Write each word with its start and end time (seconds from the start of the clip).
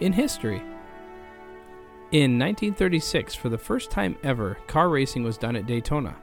in 0.00 0.12
history. 0.12 0.62
In 2.12 2.38
1936, 2.38 3.34
for 3.34 3.48
the 3.48 3.58
first 3.58 3.90
time 3.90 4.16
ever, 4.24 4.58
car 4.66 4.88
racing 4.88 5.22
was 5.22 5.38
done 5.38 5.54
at 5.54 5.66
Daytona. 5.66 6.16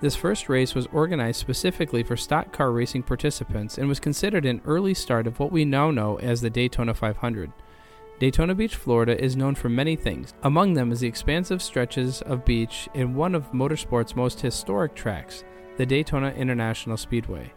This 0.00 0.16
first 0.16 0.48
race 0.48 0.74
was 0.74 0.86
organized 0.92 1.40
specifically 1.40 2.02
for 2.02 2.16
stock 2.16 2.52
car 2.52 2.70
racing 2.70 3.02
participants 3.02 3.78
and 3.78 3.88
was 3.88 4.00
considered 4.00 4.44
an 4.44 4.60
early 4.66 4.94
start 4.94 5.26
of 5.26 5.38
what 5.38 5.52
we 5.52 5.64
now 5.64 5.90
know 5.90 6.18
as 6.20 6.40
the 6.40 6.50
Daytona 6.50 6.94
500. 6.94 7.52
Daytona 8.18 8.54
Beach, 8.54 8.76
Florida 8.76 9.22
is 9.22 9.36
known 9.36 9.54
for 9.54 9.68
many 9.68 9.94
things. 9.94 10.32
Among 10.42 10.72
them 10.72 10.90
is 10.90 11.00
the 11.00 11.06
expansive 11.06 11.60
stretches 11.60 12.22
of 12.22 12.46
beach 12.46 12.88
and 12.94 13.14
one 13.14 13.34
of 13.34 13.52
motorsport's 13.52 14.16
most 14.16 14.40
historic 14.40 14.94
tracks, 14.94 15.44
the 15.76 15.84
Daytona 15.84 16.30
International 16.30 16.96
Speedway. 16.96 17.52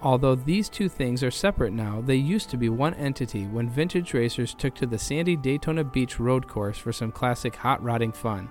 Although 0.00 0.36
these 0.36 0.68
two 0.68 0.88
things 0.88 1.24
are 1.24 1.30
separate 1.30 1.72
now, 1.72 2.00
they 2.00 2.14
used 2.16 2.50
to 2.50 2.56
be 2.56 2.68
one 2.68 2.94
entity 2.94 3.46
when 3.46 3.68
vintage 3.68 4.14
racers 4.14 4.54
took 4.54 4.74
to 4.76 4.86
the 4.86 4.98
sandy 4.98 5.36
Daytona 5.36 5.82
Beach 5.82 6.20
road 6.20 6.46
course 6.46 6.78
for 6.78 6.92
some 6.92 7.10
classic 7.10 7.56
hot 7.56 7.82
rodding 7.82 8.12
fun. 8.12 8.48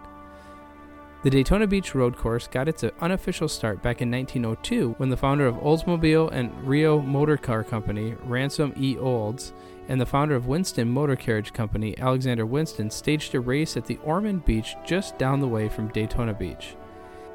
The 1.24 1.30
Daytona 1.30 1.66
Beach 1.66 1.96
road 1.96 2.18
course 2.18 2.48
got 2.48 2.68
its 2.68 2.84
unofficial 3.02 3.48
start 3.48 3.82
back 3.82 4.02
in 4.02 4.12
1902 4.12 4.96
when 4.98 5.10
the 5.10 5.18
founder 5.18 5.48
of 5.48 5.56
Oldsmobile 5.56 6.32
and 6.32 6.52
REO 6.68 7.02
Motor 7.02 7.38
Car 7.38 7.64
Company, 7.64 8.16
Ransom 8.26 8.74
E. 8.78 8.98
Olds, 8.98 9.54
and 9.88 10.00
the 10.00 10.06
founder 10.06 10.36
of 10.36 10.48
Winton 10.48 10.90
Motor 10.90 11.16
Carriage 11.16 11.54
Company, 11.54 11.98
Alexander 11.98 12.46
Winton, 12.46 12.92
staged 12.92 13.34
a 13.36 13.40
race 13.40 13.78
at 13.78 13.86
the 13.86 14.00
Ormond 14.04 14.46
Beach 14.46 14.76
just 14.86 15.18
down 15.18 15.40
the 15.40 15.48
way 15.48 15.70
from 15.70 15.88
Daytona 15.88 16.34
Beach. 16.34 16.76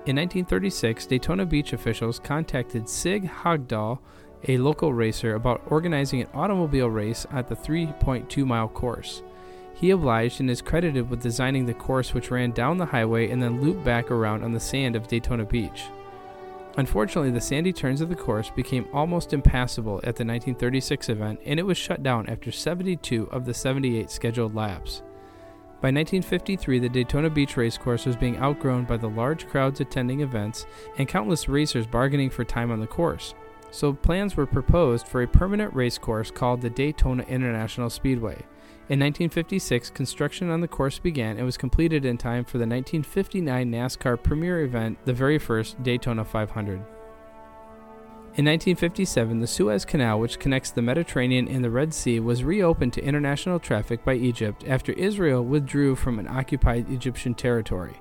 In 0.05 0.17
1936, 0.17 1.07
Daytona 1.07 1.47
Beach 1.47 1.73
officials 1.73 2.19
contacted 2.19 2.89
Sig 2.89 3.25
Haugdahl, 3.25 4.01
a 4.49 4.59
local 4.59 4.93
racer, 4.93 5.37
about 5.37 5.63
organizing 5.69 6.21
an 6.21 6.27
automobile 6.35 6.91
race 6.91 7.25
at 7.31 7.49
the 7.49 7.55
3.2 7.55 8.45
mile 8.45 8.67
course. 8.67 9.23
He 9.75 9.91
obliged 9.91 10.41
and 10.41 10.51
is 10.51 10.61
credited 10.61 11.09
with 11.09 11.23
designing 11.23 11.67
the 11.67 11.75
course, 11.75 12.15
which 12.15 12.33
ran 12.33 12.51
down 12.51 12.79
the 12.79 12.87
highway 12.87 13.31
and 13.31 13.41
then 13.41 13.61
looped 13.61 13.85
back 13.85 14.11
around 14.11 14.43
on 14.43 14.51
the 14.51 14.59
sand 14.59 14.97
of 14.97 15.07
Daytona 15.07 15.45
Beach. 15.45 15.85
Unfortunately, 16.79 17.31
the 17.31 17.41
sandy 17.41 17.73
turns 17.73 18.01
of 18.01 18.09
the 18.09 18.17
course 18.17 18.51
became 18.51 18.89
almost 18.93 19.33
impassable 19.33 19.99
at 19.99 20.17
the 20.17 20.25
1936 20.25 21.11
event, 21.11 21.39
and 21.45 21.61
it 21.61 21.67
was 21.67 21.79
shut 21.79 22.03
down 22.03 22.29
after 22.29 22.51
72 22.51 23.29
of 23.31 23.45
the 23.45 23.55
78 23.55 24.11
scheduled 24.11 24.57
laps. 24.57 25.03
By 25.83 25.89
1953, 25.89 26.79
the 26.79 26.89
Daytona 26.89 27.29
Beach 27.29 27.57
Racecourse 27.57 28.07
was 28.07 28.15
being 28.15 28.39
outgrown 28.39 28.85
by 28.85 28.97
the 28.97 29.09
large 29.09 29.49
crowds 29.49 29.81
attending 29.81 30.21
events 30.21 30.65
and 30.97 31.09
countless 31.09 31.49
racers 31.49 31.89
bargaining 31.89 32.31
for 32.31 32.45
time 32.45 32.71
on 32.71 32.79
the 32.79 32.87
course. 32.87 33.35
So 33.73 33.93
plans 33.93 34.37
were 34.37 34.47
proposed 34.47 35.09
for 35.09 35.23
a 35.23 35.27
permanent 35.27 35.75
racecourse 35.75 36.31
called 36.31 36.61
the 36.61 36.71
Daytona 36.71 37.25
International 37.25 37.91
Speedway. 37.91 38.45
In 38.91 39.01
1956, 39.01 39.91
construction 39.91 40.51
on 40.51 40.61
the 40.61 40.69
course 40.69 41.01
began 41.01 41.37
and 41.37 41.45
was 41.45 41.57
completed 41.57 42.05
in 42.05 42.17
time 42.17 42.45
for 42.45 42.59
the 42.59 42.67
1959 42.67 43.73
NASCAR 43.73 44.23
premier 44.23 44.63
event, 44.63 44.99
the 45.05 45.13
very 45.13 45.41
first 45.41 45.83
Daytona 45.83 46.25
500. 46.25 46.81
In 48.35 48.47
1957, 48.47 49.41
the 49.41 49.47
Suez 49.47 49.85
Canal, 49.85 50.19
which 50.19 50.39
connects 50.39 50.71
the 50.71 50.81
Mediterranean 50.81 51.47
and 51.49 51.63
the 51.63 51.69
Red 51.69 51.93
Sea, 51.93 52.19
was 52.19 52.43
reopened 52.43 52.95
to 52.95 53.05
international 53.05 53.59
traffic 53.59 54.07
by 54.07 54.15
Egypt 54.15 54.65
after 54.67 54.93
Israel 54.93 55.45
withdrew 55.45 55.97
from 55.97 56.19
an 56.19 56.27
occupied 56.27 56.89
Egyptian 56.91 57.35
territory. 57.35 58.01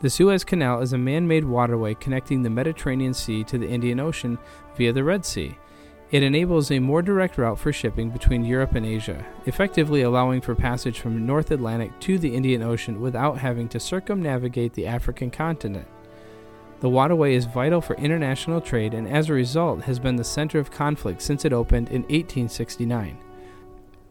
The 0.00 0.08
Suez 0.08 0.44
Canal 0.44 0.80
is 0.80 0.94
a 0.94 0.98
man 0.98 1.28
made 1.28 1.44
waterway 1.44 1.92
connecting 1.92 2.42
the 2.42 2.48
Mediterranean 2.48 3.12
Sea 3.12 3.44
to 3.44 3.58
the 3.58 3.68
Indian 3.68 4.00
Ocean 4.00 4.38
via 4.76 4.94
the 4.94 5.04
Red 5.04 5.26
Sea. 5.26 5.58
It 6.10 6.22
enables 6.22 6.70
a 6.70 6.78
more 6.78 7.02
direct 7.02 7.36
route 7.36 7.58
for 7.58 7.70
shipping 7.70 8.08
between 8.08 8.46
Europe 8.46 8.74
and 8.76 8.86
Asia, 8.86 9.26
effectively 9.44 10.00
allowing 10.00 10.40
for 10.40 10.54
passage 10.54 11.00
from 11.00 11.12
the 11.12 11.20
North 11.20 11.50
Atlantic 11.50 12.00
to 12.00 12.18
the 12.18 12.34
Indian 12.34 12.62
Ocean 12.62 12.98
without 12.98 13.36
having 13.36 13.68
to 13.68 13.78
circumnavigate 13.78 14.72
the 14.72 14.86
African 14.86 15.30
continent. 15.30 15.86
The 16.80 16.88
waterway 16.88 17.34
is 17.34 17.44
vital 17.44 17.82
for 17.82 17.94
international 17.96 18.60
trade 18.60 18.94
and 18.94 19.06
as 19.06 19.28
a 19.28 19.34
result 19.34 19.82
has 19.82 19.98
been 19.98 20.16
the 20.16 20.24
center 20.24 20.58
of 20.58 20.70
conflict 20.70 21.20
since 21.20 21.44
it 21.44 21.52
opened 21.52 21.88
in 21.88 22.02
1869. 22.02 23.18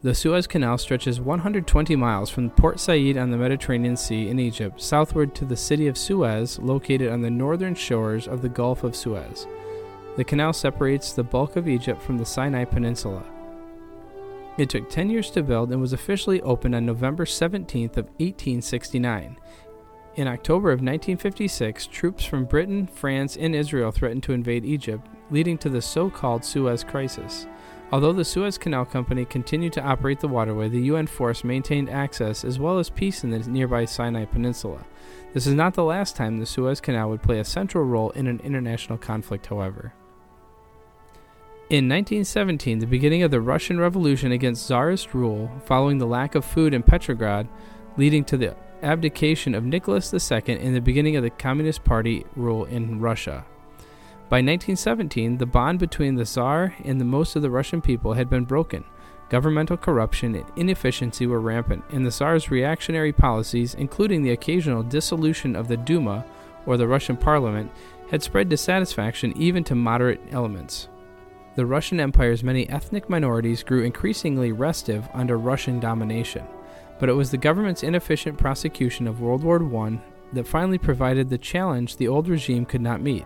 The 0.02 0.16
Suez 0.16 0.48
Canal 0.48 0.78
stretches 0.78 1.20
120 1.20 1.96
miles 1.96 2.30
from 2.30 2.52
Port 2.52 2.80
Said 2.80 3.18
on 3.18 3.32
the 3.32 3.38
Mediterranean 3.38 3.98
Sea 3.98 4.30
in 4.30 4.40
Egypt 4.40 4.80
southward 4.80 5.36
to 5.36 5.46
the 5.46 5.58
city 5.58 5.88
of 5.88 5.98
Suez, 5.98 6.58
located 6.60 7.12
on 7.12 7.22
the 7.22 7.30
northern 7.30 7.76
shores 7.76 8.26
of 8.28 8.42
the 8.42 8.48
Gulf 8.48 8.86
of 8.86 8.96
Suez. 8.96 9.46
The 10.16 10.24
canal 10.24 10.54
separates 10.54 11.12
the 11.12 11.24
bulk 11.24 11.56
of 11.58 11.68
Egypt 11.68 12.02
from 12.02 12.18
the 12.18 12.26
Sinai 12.26 12.64
Peninsula. 12.64 13.24
It 14.58 14.70
took 14.70 14.90
10 14.90 15.10
years 15.10 15.32
to 15.32 15.44
build 15.44 15.72
and 15.72 15.82
was 15.82 15.94
officially 15.94 16.42
opened 16.44 16.76
on 16.76 16.86
November 16.86 17.26
17th 17.26 17.98
of 17.98 18.06
1869. 18.20 19.38
In 20.20 20.28
October 20.28 20.68
of 20.72 20.82
1956, 20.82 21.88
troops 21.88 22.26
from 22.26 22.44
Britain, 22.44 22.88
France, 22.88 23.38
and 23.38 23.56
Israel 23.56 23.90
threatened 23.90 24.22
to 24.24 24.34
invade 24.34 24.66
Egypt, 24.66 25.08
leading 25.32 25.58
to 25.60 25.70
the 25.70 25.82
so 25.82 26.10
called 26.10 26.44
Suez 26.44 26.84
Crisis. 26.84 27.48
Although 27.94 28.12
the 28.12 28.26
Suez 28.26 28.58
Canal 28.58 28.84
Company 28.84 29.24
continued 29.24 29.72
to 29.72 29.82
operate 29.82 30.20
the 30.20 30.28
waterway, 30.28 30.68
the 30.68 30.82
UN 30.82 31.08
force 31.08 31.46
maintained 31.46 31.90
access 31.90 32.44
as 32.44 32.60
well 32.60 32.80
as 32.80 32.90
peace 32.90 33.24
in 33.24 33.30
the 33.30 33.40
nearby 33.40 33.86
Sinai 33.86 34.26
Peninsula. 34.26 34.86
This 35.34 35.48
is 35.48 35.54
not 35.54 35.74
the 35.74 35.86
last 35.86 36.18
time 36.18 36.38
the 36.38 36.46
Suez 36.46 36.82
Canal 36.82 37.08
would 37.12 37.24
play 37.24 37.40
a 37.40 37.46
central 37.46 37.86
role 37.86 38.10
in 38.10 38.28
an 38.28 38.42
international 38.44 38.98
conflict, 38.98 39.46
however. 39.46 39.94
In 41.70 41.88
1917, 41.88 42.80
the 42.80 42.86
beginning 42.86 43.24
of 43.24 43.32
the 43.32 43.40
Russian 43.40 43.80
Revolution 43.80 44.34
against 44.34 44.68
Tsarist 44.68 45.14
rule, 45.14 45.50
following 45.64 45.98
the 45.98 46.06
lack 46.06 46.36
of 46.36 46.44
food 46.44 46.74
in 46.74 46.84
Petrograd, 46.84 47.48
leading 47.96 48.26
to 48.26 48.36
the 48.36 48.58
abdication 48.82 49.56
of 49.56 49.64
Nicholas 49.64 50.14
II 50.14 50.42
and 50.48 50.76
the 50.76 50.82
beginning 50.82 51.16
of 51.16 51.24
the 51.24 51.30
Communist 51.30 51.84
Party 51.84 52.26
rule 52.36 52.66
in 52.66 53.00
Russia. 53.00 53.46
By 54.30 54.38
1917, 54.38 55.38
the 55.38 55.46
bond 55.46 55.80
between 55.80 56.16
the 56.16 56.26
Tsar 56.26 56.76
and 56.84 57.00
the 57.00 57.06
most 57.06 57.36
of 57.36 57.42
the 57.42 57.50
Russian 57.50 57.82
people 57.82 58.14
had 58.14 58.30
been 58.30 58.46
broken. 58.46 58.84
Governmental 59.30 59.78
corruption 59.78 60.36
and 60.36 60.46
inefficiency 60.56 61.28
were 61.28 61.42
rampant, 61.42 61.84
and 61.92 62.06
the 62.06 62.12
Tsar's 62.12 62.52
reactionary 62.52 63.12
policies, 63.12 63.74
including 63.76 64.22
the 64.22 64.32
occasional 64.32 64.84
dissolution 64.84 65.56
of 65.56 65.68
the 65.68 65.78
Duma, 65.78 66.26
or 66.66 66.78
the 66.78 66.88
Russian 66.88 67.18
parliament, 67.18 67.72
had 68.12 68.24
spread 68.24 68.50
dissatisfaction 68.50 69.34
even 69.38 69.64
to 69.64 69.76
moderate 69.76 70.22
elements. 70.32 70.90
The 71.56 71.66
Russian 71.66 72.00
Empire's 72.00 72.44
many 72.44 72.70
ethnic 72.70 73.10
minorities 73.10 73.64
grew 73.64 73.84
increasingly 73.84 74.52
restive 74.52 75.08
under 75.14 75.38
Russian 75.38 75.80
domination 75.80 76.46
but 77.00 77.10
it 77.10 77.14
was 77.14 77.32
the 77.32 77.38
government's 77.38 77.84
inefficient 77.84 78.38
prosecution 78.38 79.08
of 79.08 79.22
World 79.22 79.44
War 79.44 79.64
I 79.86 80.00
that 80.34 80.48
finally 80.48 80.78
provided 80.78 81.30
the 81.30 81.38
challenge 81.38 81.98
the 81.98 82.08
old 82.08 82.28
regime 82.28 82.66
could 82.66 82.82
not 82.82 83.02
meet. 83.02 83.26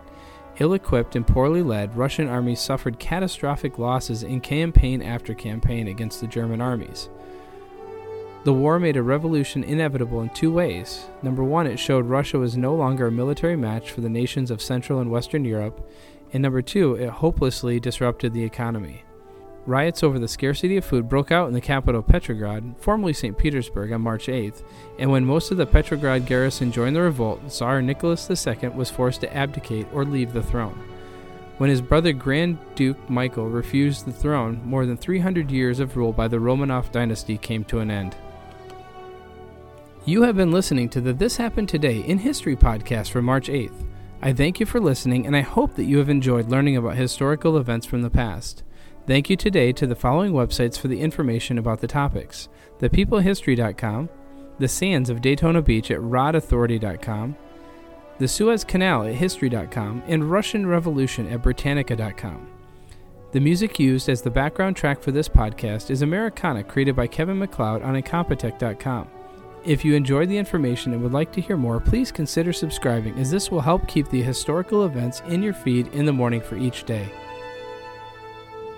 Ill 0.58 0.74
equipped 0.74 1.16
and 1.16 1.26
poorly 1.26 1.62
led, 1.62 1.96
Russian 1.96 2.28
armies 2.28 2.60
suffered 2.60 3.00
catastrophic 3.00 3.78
losses 3.78 4.22
in 4.22 4.40
campaign 4.40 5.02
after 5.02 5.34
campaign 5.34 5.88
against 5.88 6.20
the 6.20 6.28
German 6.28 6.60
armies. 6.60 7.08
The 8.44 8.52
war 8.52 8.78
made 8.78 8.96
a 8.96 9.02
revolution 9.02 9.64
inevitable 9.64 10.20
in 10.20 10.28
two 10.28 10.52
ways. 10.52 11.06
Number 11.22 11.42
one, 11.42 11.66
it 11.66 11.78
showed 11.78 12.04
Russia 12.04 12.38
was 12.38 12.56
no 12.56 12.74
longer 12.74 13.06
a 13.06 13.10
military 13.10 13.56
match 13.56 13.90
for 13.90 14.02
the 14.02 14.08
nations 14.08 14.50
of 14.50 14.60
Central 14.60 15.00
and 15.00 15.10
Western 15.10 15.44
Europe. 15.44 15.90
And 16.32 16.42
number 16.42 16.60
two, 16.60 16.94
it 16.94 17.08
hopelessly 17.08 17.80
disrupted 17.80 18.34
the 18.34 18.44
economy. 18.44 19.02
Riots 19.66 20.02
over 20.02 20.18
the 20.18 20.28
scarcity 20.28 20.76
of 20.76 20.84
food 20.84 21.08
broke 21.08 21.32
out 21.32 21.48
in 21.48 21.54
the 21.54 21.60
capital 21.60 22.02
Petrograd, 22.02 22.74
formerly 22.78 23.14
St. 23.14 23.36
Petersburg, 23.36 23.92
on 23.92 24.02
March 24.02 24.26
8th, 24.26 24.62
and 24.98 25.10
when 25.10 25.24
most 25.24 25.50
of 25.50 25.56
the 25.56 25.64
Petrograd 25.64 26.26
garrison 26.26 26.70
joined 26.70 26.94
the 26.94 27.00
revolt, 27.00 27.50
Tsar 27.50 27.80
Nicholas 27.80 28.28
II 28.30 28.68
was 28.70 28.90
forced 28.90 29.22
to 29.22 29.34
abdicate 29.34 29.86
or 29.92 30.04
leave 30.04 30.34
the 30.34 30.42
throne. 30.42 30.78
When 31.56 31.70
his 31.70 31.80
brother 31.80 32.12
Grand 32.12 32.58
Duke 32.74 33.08
Michael 33.08 33.48
refused 33.48 34.04
the 34.04 34.12
throne, 34.12 34.60
more 34.64 34.84
than 34.84 34.98
300 34.98 35.50
years 35.50 35.80
of 35.80 35.96
rule 35.96 36.12
by 36.12 36.28
the 36.28 36.36
Romanov 36.36 36.92
dynasty 36.92 37.38
came 37.38 37.64
to 37.64 37.78
an 37.78 37.90
end. 37.90 38.16
You 40.04 40.22
have 40.24 40.36
been 40.36 40.52
listening 40.52 40.90
to 40.90 41.00
the 41.00 41.14
This 41.14 41.38
Happened 41.38 41.70
Today 41.70 42.00
in 42.00 42.18
History 42.18 42.54
podcast 42.54 43.10
for 43.10 43.22
March 43.22 43.48
8th. 43.48 43.86
I 44.20 44.34
thank 44.34 44.60
you 44.60 44.66
for 44.66 44.80
listening, 44.80 45.26
and 45.26 45.34
I 45.34 45.40
hope 45.40 45.74
that 45.76 45.84
you 45.84 45.96
have 45.98 46.10
enjoyed 46.10 46.50
learning 46.50 46.76
about 46.76 46.96
historical 46.96 47.56
events 47.56 47.86
from 47.86 48.02
the 48.02 48.10
past. 48.10 48.62
Thank 49.06 49.28
you 49.28 49.36
today 49.36 49.70
to 49.72 49.86
the 49.86 49.94
following 49.94 50.32
websites 50.32 50.78
for 50.78 50.88
the 50.88 51.00
information 51.00 51.58
about 51.58 51.80
the 51.80 51.86
topics 51.86 52.48
thepeoplehistory.com, 52.80 54.08
the 54.58 54.68
sands 54.68 55.10
of 55.10 55.20
Daytona 55.20 55.62
Beach 55.62 55.90
at 55.90 56.00
rodauthority.com, 56.00 57.36
the 58.18 58.28
Suez 58.28 58.64
Canal 58.64 59.04
at 59.04 59.14
history.com, 59.14 60.02
and 60.06 60.30
Russian 60.30 60.66
Revolution 60.66 61.28
at 61.28 61.42
Britannica.com. 61.42 62.48
The 63.32 63.40
music 63.40 63.78
used 63.78 64.08
as 64.08 64.22
the 64.22 64.30
background 64.30 64.76
track 64.76 65.02
for 65.02 65.12
this 65.12 65.28
podcast 65.28 65.90
is 65.90 66.02
Americana, 66.02 66.64
created 66.64 66.96
by 66.96 67.06
Kevin 67.06 67.38
MacLeod 67.38 67.82
on 67.82 68.00
Incompetech.com. 68.00 69.08
If 69.64 69.84
you 69.84 69.94
enjoyed 69.94 70.28
the 70.28 70.38
information 70.38 70.92
and 70.92 71.02
would 71.02 71.12
like 71.12 71.32
to 71.32 71.40
hear 71.40 71.56
more, 71.56 71.80
please 71.80 72.12
consider 72.12 72.52
subscribing, 72.52 73.18
as 73.18 73.30
this 73.30 73.50
will 73.50 73.60
help 73.60 73.88
keep 73.88 74.08
the 74.08 74.22
historical 74.22 74.84
events 74.84 75.22
in 75.28 75.42
your 75.42 75.54
feed 75.54 75.88
in 75.88 76.04
the 76.06 76.12
morning 76.12 76.40
for 76.40 76.56
each 76.56 76.84
day. 76.84 77.10